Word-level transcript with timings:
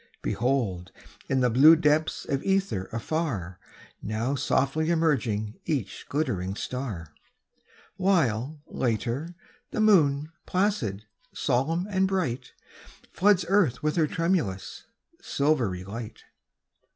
Behold, 0.23 0.91
in 1.29 1.41
the 1.41 1.49
blue 1.51 1.75
depths 1.75 2.25
of 2.25 2.41
ether 2.41 2.85
afar, 2.91 3.59
Now 4.01 4.33
softly 4.33 4.89
emerging 4.89 5.59
each 5.65 6.07
glittering 6.09 6.55
star; 6.55 7.13
While, 7.97 8.63
later, 8.65 9.35
the 9.69 9.79
moon, 9.79 10.31
placid, 10.47 11.05
solemn 11.35 11.85
and 11.87 12.07
bright, 12.07 12.53
Floods 13.11 13.45
earth 13.47 13.83
with 13.83 13.95
her 13.95 14.07
tremulous, 14.07 14.87
silvery 15.21 15.83
light. 15.83 16.23